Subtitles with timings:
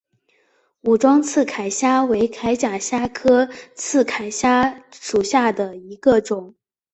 [0.81, 6.55] 武装刺铠虾为铠甲虾科刺铠虾属下的一个种。